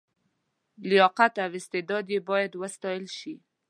[0.89, 3.33] لیاقت او استعداد یې باید وستایل شي.